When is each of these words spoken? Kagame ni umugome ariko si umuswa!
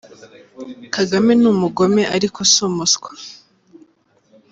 Kagame 0.93 1.31
ni 1.39 1.47
umugome 1.53 2.01
ariko 2.15 2.39
si 2.51 2.59
umuswa! 2.67 3.09